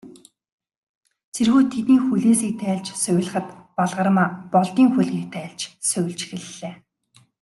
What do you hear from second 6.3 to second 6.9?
эхэллээ.